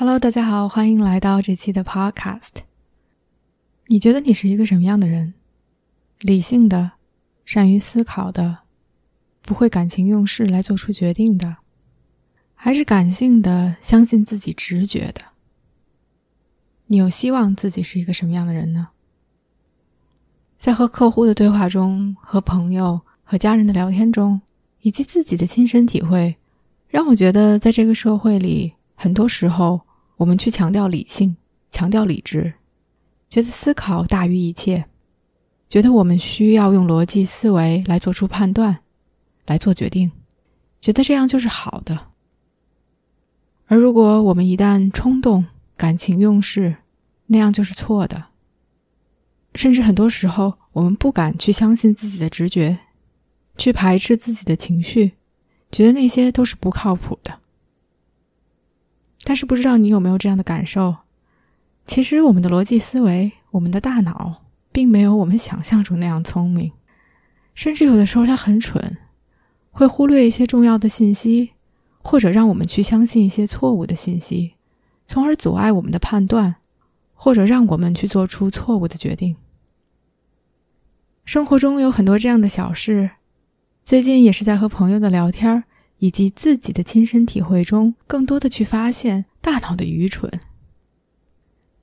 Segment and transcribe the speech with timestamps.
[0.00, 2.58] Hello，大家好，欢迎来到这期的 Podcast。
[3.88, 5.34] 你觉得你是一个什么样的人？
[6.20, 6.92] 理性的，
[7.44, 8.58] 善于思考的，
[9.42, 11.56] 不会感情用事来做出决定的，
[12.54, 15.20] 还是感性的，相信自己直觉的？
[16.86, 18.90] 你有希望自己是一个什么样的人呢？
[20.56, 24.40] 在和客户的对话中，和朋友、和家人的聊天中，
[24.82, 26.36] 以及自己的亲身体会，
[26.86, 29.87] 让我觉得，在这个社会里，很多时候。
[30.18, 31.36] 我们去强调理性，
[31.70, 32.54] 强调理智，
[33.28, 34.84] 觉得思考大于一切，
[35.68, 38.80] 觉得我们需要用逻辑思维来做出判断，
[39.46, 40.10] 来做决定，
[40.80, 42.08] 觉得这样就是好的。
[43.66, 45.46] 而如果我们一旦冲动、
[45.76, 46.76] 感情用事，
[47.26, 48.26] 那样就是错的。
[49.54, 52.78] 甚至很多时候，我们不敢去相信自己的直觉，
[53.56, 55.12] 去排斥自己的情绪，
[55.70, 57.38] 觉得那些都是不靠谱的。
[59.28, 60.96] 但是不知道你有没有这样的感受？
[61.84, 66.72] 其实我们的逻辑思维，我们的大脑，并没有我们想象中那样聪明，
[67.54, 68.96] 甚至有的时候它很蠢，
[69.70, 71.50] 会忽略一些重要的信息，
[71.98, 74.54] 或者让我们去相信一些错误的信息，
[75.06, 76.54] 从而阻碍我们的判断，
[77.12, 79.36] 或者让我们去做出错误的决定。
[81.26, 83.10] 生活中有很多这样的小事，
[83.84, 85.64] 最近也是在和朋友的聊天儿。
[85.98, 90.30] 以及自己的亲身体会中，更多的去发现大脑的愚蠢。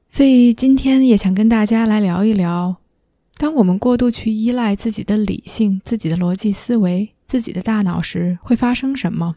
[0.09, 2.77] 所以今天也想跟大家来聊一聊，
[3.37, 9.35] 当我们过度去依赖自己的理性、自己的逻辑思维、自己的大脑时，会发生什么？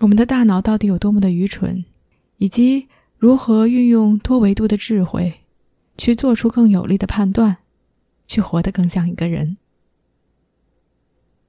[0.00, 1.84] 我们的大脑到底有多么的愚蠢？
[2.38, 2.88] 以及
[3.18, 5.32] 如何运用多维度的智慧，
[5.98, 7.58] 去做出更有力的判断，
[8.26, 9.56] 去活得更像一个人？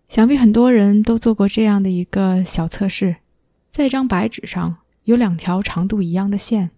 [0.08, 3.18] 想必很多人都做过这样的一个小测试，
[3.72, 6.72] 在一张白纸上有两条长度一样的线，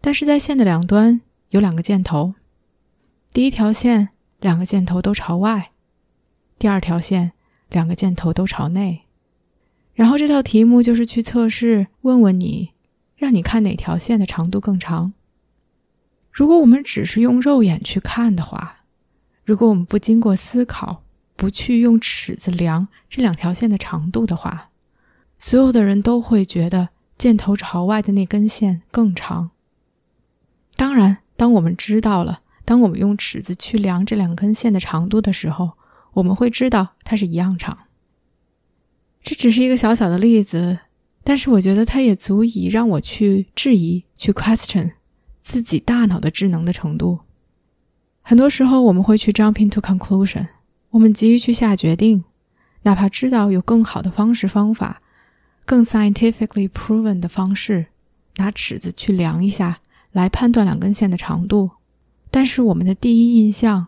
[0.00, 1.20] 但是在线的两端
[1.50, 2.34] 有两个箭头，
[3.32, 4.08] 第一条线
[4.40, 5.70] 两个箭头都朝外，
[6.58, 7.30] 第二条线
[7.68, 9.02] 两个箭头都朝内。
[9.94, 12.70] 然后这道题目就是去测试，问问你，
[13.16, 15.12] 让你看哪条线的长度更长。
[16.32, 18.80] 如果我们只是用肉眼去看的话，
[19.44, 21.04] 如果我们不经过思考。
[21.38, 24.70] 不去用尺子量这两条线的长度的话，
[25.38, 29.52] 所有的人都会觉得箭头朝外的那根线更长。
[30.74, 35.74] 当然，当我们知道了，当我们用尺子去量这两根线的长度的时候，
[36.14, 37.78] 我们会知道它是一样长。
[39.22, 40.80] 这只是一个小小的例子，
[41.22, 44.94] 但是我觉得它也足以让我去质疑、去 question
[45.40, 47.20] 自己大脑的智能的程度。
[48.22, 50.48] 很多时候，我们会去 jump into conclusion。
[50.98, 52.24] 我们急于去下决定，
[52.82, 55.00] 哪怕知道有更好的方式方法，
[55.64, 57.86] 更 scientifically proven 的方式，
[58.38, 59.78] 拿尺子去量一下，
[60.10, 61.70] 来判断两根线的长度。
[62.32, 63.86] 但是我们的第一印象，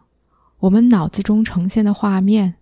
[0.61, 2.55] 我们脑子中呈现的画面，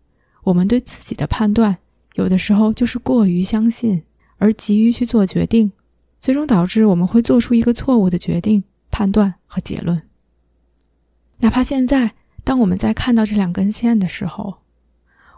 [0.45, 1.77] 我们对自己的判断，
[2.15, 4.03] 有的时候就是过于相信，
[4.39, 5.71] 而急于去做决定，
[6.19, 10.01] 最终导致我们会做出一个错误的决定、判断和结论。
[11.41, 12.15] 哪怕现在。
[12.49, 14.63] 当我们在看到这两根线的时候，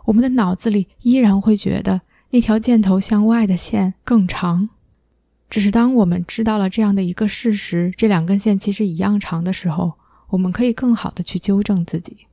[0.05, 4.69] 我们的脑子里依然会觉得那条箭头向外的线更长。
[5.49, 9.95] 只是当我们知道了这样的一个事实，这两根线其实一样长的时候，
[10.29, 12.29] 我们可以更好的去纠正自己。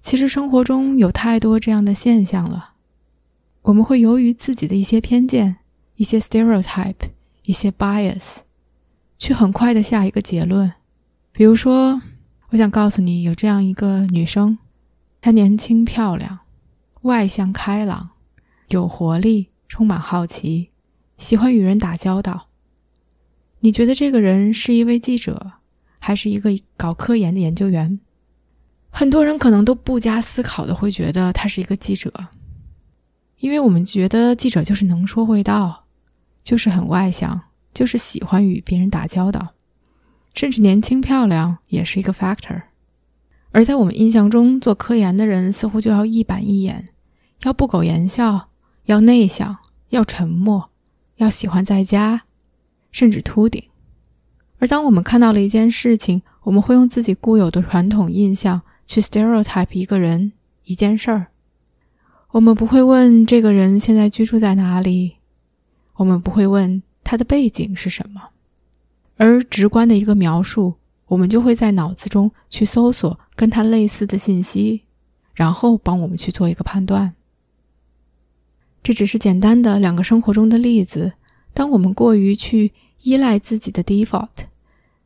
[0.00, 2.72] 其实生活中有太多这样的现象了，
[3.62, 5.58] 我们会由于自己的一些偏见、
[5.94, 7.10] 一些 stereotype、
[7.44, 8.38] 一些 bias，
[9.16, 10.72] 去很快的下一个结论，
[11.30, 12.02] 比如说。
[12.50, 14.56] 我想告诉你，有这样一个女生，
[15.20, 16.38] 她年轻漂亮，
[17.02, 18.08] 外向开朗，
[18.68, 20.70] 有活力，充满好奇，
[21.18, 22.48] 喜欢与人打交道。
[23.60, 25.52] 你觉得这个人是一位记者，
[25.98, 28.00] 还是一个搞科研的研究员？
[28.88, 32.10] 很多人可能都不加思考的会觉得他是一个记者，
[33.40, 35.84] 因为我们觉得记者就是能说会道，
[36.42, 37.38] 就是很外向，
[37.74, 39.54] 就是喜欢与别人打交道。
[40.34, 42.62] 甚至年轻漂亮也是一个 factor，
[43.50, 46.88] 而在我们印象中，做科研的人似乎就要一板一眼，
[47.42, 48.48] 要不苟言笑，
[48.84, 49.56] 要内向，
[49.88, 50.70] 要沉默，
[51.16, 52.22] 要喜欢在家，
[52.92, 53.62] 甚至秃顶。
[54.58, 60.32] 而当我们看到了一件事情，我们会用自己固有的传统印象去 stereotype 一个人、
[60.64, 61.26] 一件事儿。
[62.32, 65.16] 我们不会问这个人现在居住在哪里，
[65.94, 68.20] 我们不会问他的背景是什么，
[69.18, 70.74] 而直观的一个描述，
[71.06, 74.84] 我们就会在脑子中去搜索跟他类似的信息，
[75.34, 77.14] 然后帮我们去做一个判断。
[78.82, 81.12] 这只是简单的两个生活中的例子。
[81.52, 82.72] 当我们过于去
[83.02, 84.28] 依赖自己的 default，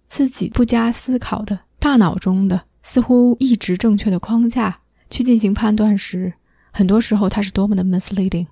[0.06, 6.34] 自己不加思考的大脑中的似乎一直正确的框架去进行判断时，
[6.70, 8.46] 很多时候它是多么的 misleading。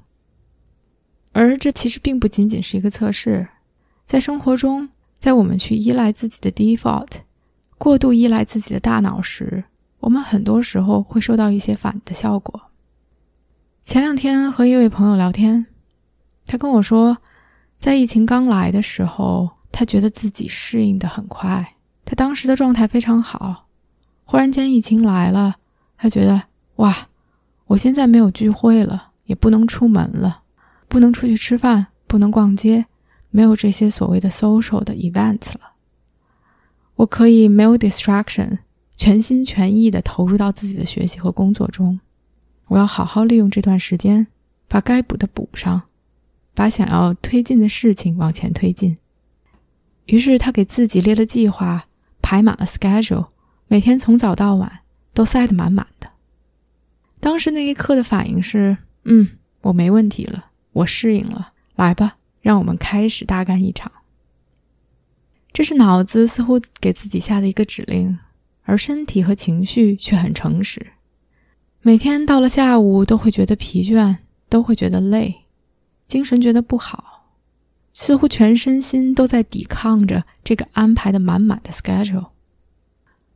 [1.33, 3.47] 而这其实并不仅仅是一个测试，
[4.07, 4.89] 在生活中，
[5.21, 7.11] 在我们去依赖自己的 default，
[7.79, 9.63] 过度依赖自己的大脑时，
[10.01, 12.61] 我们很多时候会收到一些反的效果。
[13.85, 15.67] 前两天和一位朋友聊天，
[16.45, 17.19] 他跟我说，
[17.79, 19.51] 在疫情刚来的时候。
[19.73, 23.69] 他觉得自己适应的很快，他当时的状态非常好。
[24.25, 25.59] 忽然间疫情来了，
[25.97, 26.43] 他觉得
[26.77, 27.07] 哇，
[27.67, 30.43] 我现在没有聚会了，也不能出门了，
[30.89, 32.87] 不能出去吃饭，不能逛街，
[33.31, 35.73] 没有这些所谓的 social 的 events 了。
[36.97, 38.59] 我可以没有 distraction，
[38.97, 41.99] 全心全意的投入到自己的学习和工作中。
[42.67, 44.27] 我要好好利用这段时间，
[44.69, 45.83] 把该补的补上，
[46.55, 48.99] 把想要推进的事情往前推进。
[50.07, 51.87] 于是他给自己列了计划，
[52.21, 53.29] 排满了 schedule，
[53.67, 54.81] 每天从早到晚
[55.15, 56.09] 都塞得满满的。
[57.19, 59.29] 当时那一刻的反应是：嗯，
[59.63, 61.53] 我没问题了，我适应了。
[61.77, 63.91] 来吧，让我们开始大干一场。
[65.53, 68.19] 这是脑子似乎给自己下的一个指令，
[68.63, 70.93] 而身体和情绪却很诚实。
[71.83, 75.47] 每天到了下午都会觉得疲倦，都会觉得累，
[76.07, 77.27] 精神觉得不好。
[77.93, 82.29] 似乎全身心都在抵抗着这个安排的满满的 schedule，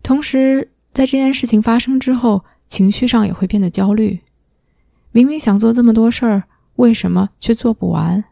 [0.00, 4.20] 同时在这件事情发生之后，情绪上也会变得焦虑。
[5.10, 6.44] 明明想做这么多事儿，
[6.76, 8.24] 为什么却做不完？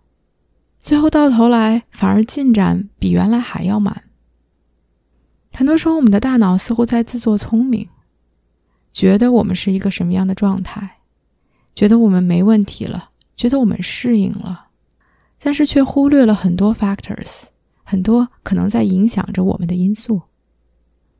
[0.82, 4.02] 最后到头来反而进展比原来还要慢。
[5.52, 7.88] 很多时候，我们的大脑似乎在自作聪明，
[8.92, 10.98] 觉得我们是一个什么样的状态，
[11.74, 14.66] 觉得我们没问题了，觉得我们适应了。
[15.40, 17.44] 但是却忽略了很多 factors，
[17.84, 20.22] 很多可能在影响着我们的因素。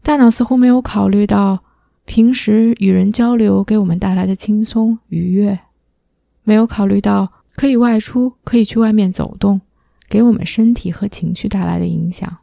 [0.02, 1.62] 大脑似乎没有考虑到
[2.04, 5.60] 平时与人交流给我们带来的轻松愉悦，
[6.42, 9.60] 没有考虑到可以外出、可以去外面走动，
[10.08, 12.38] 给我们身体和情绪带来的影响。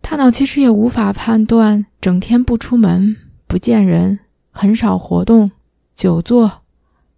[0.00, 3.16] 大脑其实也无法判断，整天不出门、
[3.46, 5.50] 不见人、很少活动、
[5.94, 6.62] 久坐，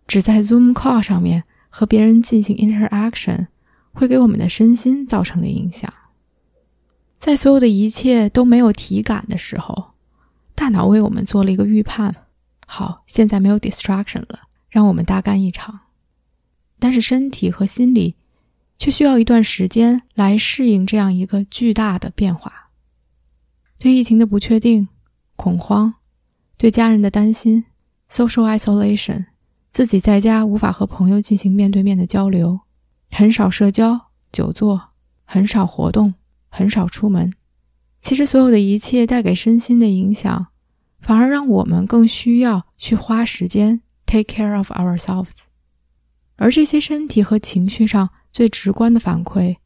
[0.06, 1.44] 只在 Zoom call 上面。
[1.68, 3.48] 和别人进行 interaction
[3.92, 5.92] 会给我们的身心造成的影响，
[7.18, 9.90] 在所有的一切都没有体感的时候，
[10.54, 12.14] 大脑为我们做了一个预判。
[12.66, 14.38] 好，现在没有 distraction 了，
[14.70, 15.80] 让我们大干一场。
[16.78, 18.16] 但是身体和心理
[18.78, 22.70] 却需要一段时间来适应这样一个巨大的变化。
[23.78, 24.88] 对疫情的不确定、
[25.36, 25.94] 恐慌，
[26.56, 27.64] 对家人的担心
[28.10, 29.26] ，social isolation。
[29.70, 32.60] 自己在家无法和朋友进行面对面的交流，
[33.10, 34.80] 很少社交，久坐，
[35.24, 36.14] 很少活动，
[36.48, 37.32] 很少出门。
[38.00, 40.46] 其实，所有的一切带给身心的影响，
[41.00, 45.45] 反而让我们更需要去花时间 take care of ourselves。
[46.36, 49.56] 而这些身体和情绪上最直观的反馈，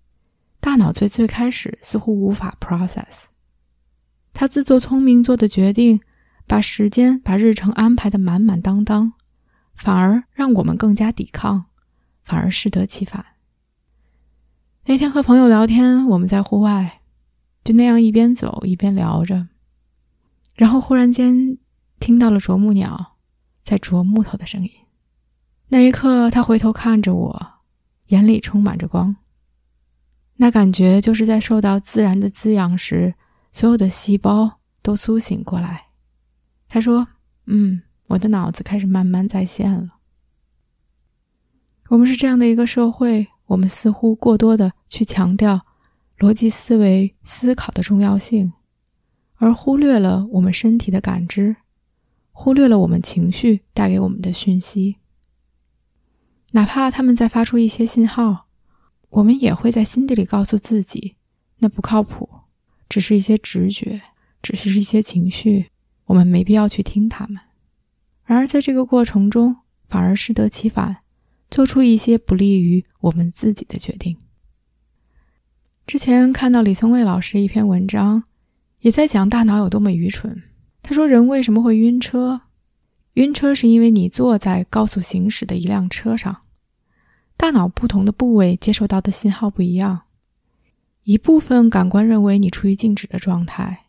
[0.60, 3.24] 大脑最最开始似乎无法 process。
[4.32, 6.00] 他自作聪明做的决定，
[6.46, 9.12] 把时间、把日程安排的满满当当。
[9.74, 11.64] 反而让我们更加抵抗，
[12.22, 13.24] 反而适得其反。
[14.84, 17.00] 那天和朋友聊天，我们在户外，
[17.64, 19.48] 就那样一边走一边聊着，
[20.54, 21.56] 然后忽然间
[21.98, 23.16] 听到了啄木鸟
[23.62, 24.70] 在啄木头的声音。
[25.70, 27.46] 那一刻，他回头看着我，
[28.08, 29.16] 眼里充满着光。
[30.36, 33.14] 那感觉就是在受到自然的滋养时，
[33.52, 35.86] 所有的细胞都苏醒过来。
[36.68, 37.08] 他说
[37.48, 39.98] ：“嗯。”我的脑子开始慢慢在线了。
[41.90, 45.64] 我们是这样的一个社会，我们似乎过多的去强调
[46.18, 48.52] 逻辑思维思考的重要性，
[49.36, 51.54] 而忽略了我们身体的感知，
[52.32, 54.96] 忽略了我们情绪带给我们的讯息。
[56.52, 58.46] 哪怕他们在发出一些信号，
[59.10, 61.16] 我们也会在心底里告诉自己，
[61.58, 62.28] 那不靠谱，
[62.88, 64.02] 只是一些直觉，
[64.42, 65.70] 只是一些情绪，
[66.06, 67.40] 我们没必要去听他们。
[68.24, 69.56] 然而，在这个过程中，
[69.88, 70.98] 反而适得其反，
[71.50, 74.16] 做出一些不利于我们自己的决定。
[75.86, 78.24] 之前看到李松蔚老师一篇文章，
[78.80, 80.42] 也在讲大脑有多么愚蠢。
[80.82, 82.40] 他说：“人为什么会晕车？
[83.14, 86.42] 晕车是因为你坐在高速行驶的一辆车上，
[87.36, 90.02] 大脑不同的部位接收到的信号不一样。
[91.02, 93.86] 一部分感官认为你处于静止的状态，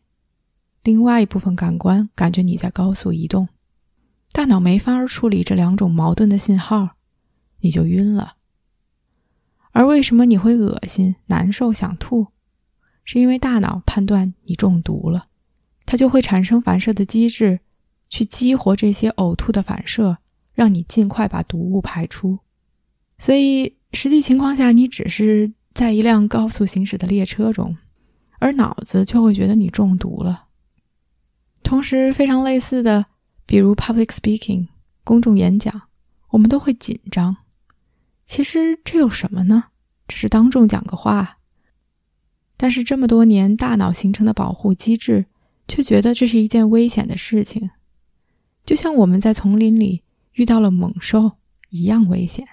[0.83, 3.49] 另外一部分感官感觉你在高速移动。
[4.31, 6.91] 大脑没法处理这两种矛盾的信号，
[7.59, 8.37] 你就晕了。”
[9.73, 12.27] 而为什么你会恶心、难受、想吐？
[13.03, 15.27] 是因为大脑判断你中毒了，
[15.85, 17.59] 它就会产生反射的机制，
[18.11, 20.17] 去激活这些呕吐的反射，
[20.53, 22.37] 让你尽快把毒物排出。
[23.17, 27.77] 所以实际情况下，你只是在一辆高速行驶的列车中，
[28.39, 30.47] 而脑子却会觉得你中毒了。
[31.63, 33.05] 同时，非常类似的，
[33.45, 34.67] 比如 public speaking
[35.05, 35.83] 公众演讲，
[36.31, 37.37] 我们都会紧张。
[38.25, 39.65] 其实这有什么呢？
[40.07, 41.37] 只是当众讲个话。
[42.57, 45.25] 但是这么多年，大脑形成的保护机制
[45.67, 47.69] 却觉得这是一件危险的事情，
[48.65, 50.03] 就像我们在丛林里
[50.33, 51.33] 遇到了猛兽
[51.69, 52.47] 一样危险。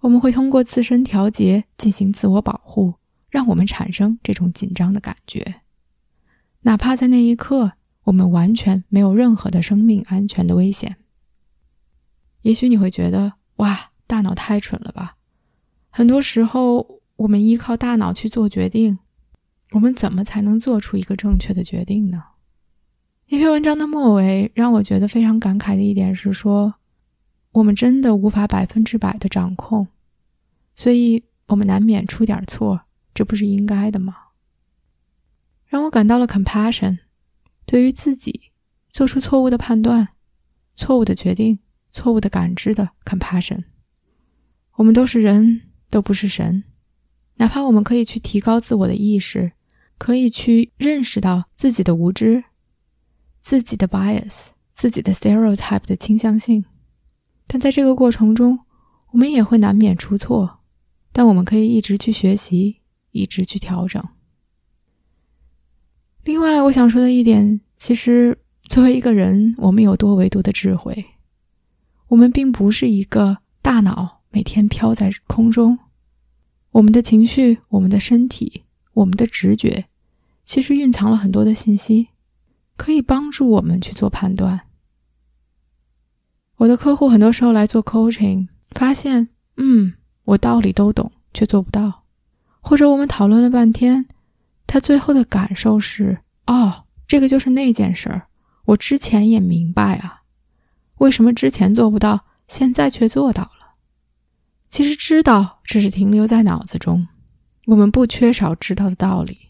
[0.00, 2.94] 我们会通过自身调节进行自我保护，
[3.28, 5.62] 让我们产生这种紧张的感觉，
[6.62, 7.72] 哪怕在那一刻
[8.04, 10.96] 我们完全没有任何的生命安全的危险。
[12.42, 13.88] 也许你会觉得，哇！
[14.06, 15.14] 大脑太蠢了吧！
[15.88, 18.98] 很多时候，我们依靠大脑去做决定，
[19.70, 22.24] 我们怎么才能做出一个正确的决定呢？
[23.30, 26.74] 一篇文章的末尾让我觉得非常感慨的一点是说，
[27.52, 29.86] 我们真的无法百分之百的掌控，
[30.74, 32.80] 所以我们难免出点错，
[33.14, 34.16] 这不是应该的吗？
[35.68, 36.98] 让我感到了 compassion，
[37.64, 38.50] 对于自己
[38.90, 40.08] 做出错误的判断、
[40.74, 41.60] 错误的决定、
[41.92, 43.62] 错误的感知的 compassion。
[44.72, 46.64] 我们都是人，都不是神。
[47.36, 49.52] 哪怕我们可以去提高自我的意识，
[49.98, 52.42] 可以去认识到自己的无知、
[53.40, 56.64] 自己的 bias、自己的 stereotype 的倾向性，
[57.46, 58.60] 但在这个过程中，
[59.12, 60.58] 我们也会难免出错。
[61.12, 62.76] 但我们可以一直去学习，
[63.10, 64.02] 一直去调整。
[66.22, 71.04] 另外，我想说的一点，其实作为一个人，我们有多维度的智慧，
[72.08, 74.20] 我们并不是一个大脑。
[74.32, 75.76] 每天飘在空中，
[76.70, 79.86] 我们的情绪、我们的身体、我们的直觉，
[80.44, 82.09] 其实蕴藏了很多的信息，
[82.80, 84.58] 可以帮助我们去做判断。
[86.56, 89.92] 我的客户很多时候来做 coaching，发现，嗯，
[90.24, 91.90] 我道理都懂，却做不到；
[92.60, 94.06] 或者我们讨论了半天，
[94.66, 98.22] 他最后的感受是，哦，这个就是那件事儿，
[98.64, 100.22] 我之前也明白啊，
[100.96, 103.74] 为什么之前做不到，现在却做到了？
[104.70, 107.06] 其实知道只是停留在脑子中，
[107.66, 109.49] 我们不缺少知道的道理，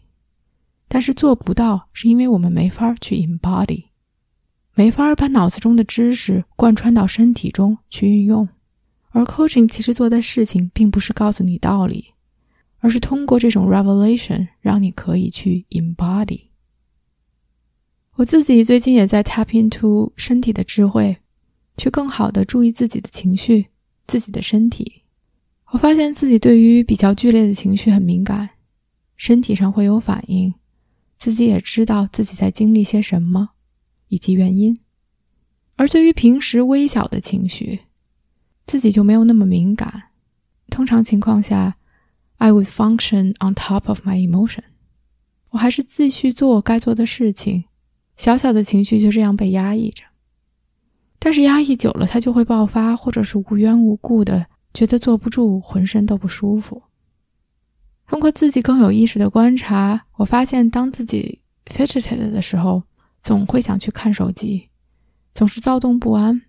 [0.93, 3.85] 但是做不到，是因为我们没法去 embody，
[4.75, 8.49] 没法把脑子中的知识贯穿到身体中去运用。
[9.11, 12.07] 而 coaching 其实做的事情，并不是告诉你道理，
[12.79, 16.47] 而是通过这种 revelation 让你可以去 embody。
[18.15, 21.15] 我自己最近也在 tap into 身体的智慧，
[21.77, 23.67] 去更好的注意自己的情绪、
[24.07, 25.03] 自己的身体。
[25.67, 28.49] 我发现自己对于比较剧烈的情绪很敏感，
[29.15, 30.53] 身体上会有反应，
[31.21, 33.49] 自己也知道自己在经历些什么
[34.07, 34.79] 以及原因。
[35.75, 37.81] 而对于平时微小的情绪，
[38.65, 40.05] 自己就没有那么敏感。
[40.71, 41.77] 通常情况下
[42.37, 44.63] ，I would function on top of my emotion。
[45.51, 47.65] 我还是继续做该做的事情，
[48.17, 50.03] 小小的情绪就这样被压抑着。
[51.19, 54.47] 但是压抑久了，它就会爆发，或者是无缘无故的。
[54.73, 56.81] 觉得坐不住，浑身都不舒服。
[58.11, 62.83] 通过自己更有意识的观察，我发现，当自己 fidgeted 的时候，
[63.23, 64.67] 总会想去看手机，
[65.33, 66.41] 总是躁动不安。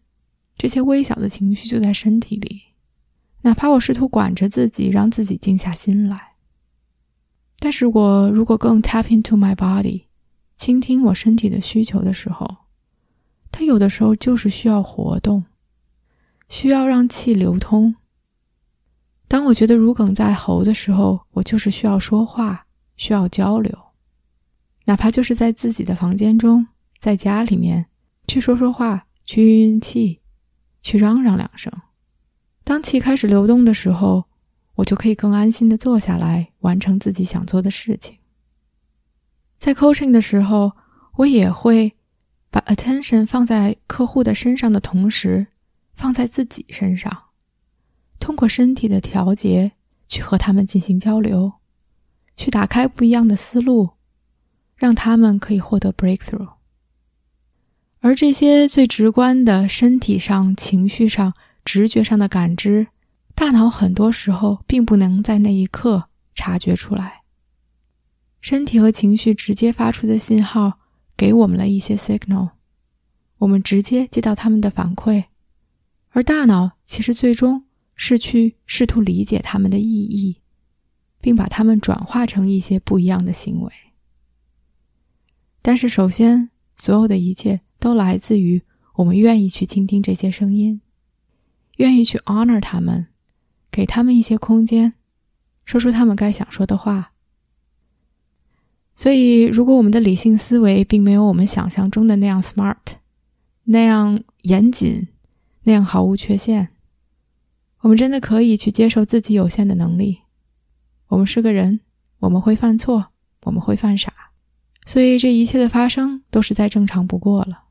[0.59, 2.62] 这些微小的情绪就在身体里，
[3.42, 6.33] 哪怕我试图管着自己，让自己静下心来。
[7.61, 10.07] 但是我如果更 tap into my body，
[10.59, 12.57] 倾听我身体的需求的时候，
[13.52, 15.45] 它有的时候就是需要活动，
[16.49, 17.95] 需要让气流通。
[19.32, 22.66] 当我觉得如鲠在喉的时候，我就是需要说话，
[22.98, 23.74] 需要交流，
[24.84, 26.66] 哪怕就是在自己的房间中，
[26.98, 27.86] 在家里面
[28.28, 30.20] 去说说话，去运运气，
[30.82, 31.72] 去嚷嚷两声。
[32.62, 34.24] 当气开始流动的时候，
[34.74, 38.18] 我就可以更安心的坐下来，完成自己想做的事情。
[39.56, 40.72] 在 coaching 的时候，
[41.16, 41.94] 我也会
[42.50, 45.46] 把 attention 放在客户的身上的同时，
[45.94, 47.31] 放在自己身上。
[48.22, 49.72] 通过身体的调节
[50.06, 51.54] 去和他们进行交流，
[52.36, 53.90] 去打开不一样的思路，
[54.76, 56.52] 让他们可以获得 breakthrough。
[57.98, 62.86] 而这些最直观的身体上、情绪上、直觉上的感知，
[63.34, 67.22] 大脑很多时候并不能在那一刻察觉出来。
[68.40, 70.78] 身体和情绪直接发出的信号
[71.16, 72.50] 给我们了一些 signal，
[73.38, 75.24] 我们直接接到他们的反馈，
[76.10, 77.64] 而大脑其实最终
[78.04, 80.38] 是去试图理解他们的意义，
[81.21, 83.73] 并把它们转化成一些不一样的行为。
[85.62, 88.61] 但是，首先，所有的一切都来自于
[88.97, 90.80] 我们愿意去倾听这些声音，
[91.76, 93.06] 愿意去 honor 他们，
[93.71, 94.94] 给他们一些空间，
[95.64, 97.12] 说出他们该想说的话。
[98.97, 102.97] 所以，如果我们的理性思维并没有我们想象中的那样 smart，
[103.62, 105.06] 那样严谨，
[105.62, 106.71] 那样毫无缺陷，
[107.82, 110.20] 我们真的可以去接受自己有限的能力。
[111.08, 111.80] 我们是个人，
[112.20, 113.08] 我们会犯错，
[113.42, 114.12] 我们会犯傻，
[114.86, 117.64] 所以这一切的发生都是再正常不过了。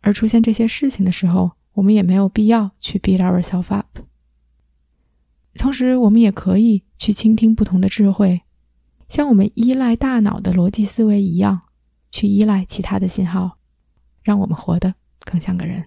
[0.00, 3.98] 而出现这些事情的时候，我们也没有必要去 beat ourselves up。
[5.54, 8.42] 同时，我们也可以去倾听不同的智慧。
[9.08, 11.62] 像我们依赖大脑的逻辑思维一样，
[12.10, 13.56] 去依赖其他的信号，
[14.22, 15.86] 让我们活得更像个人。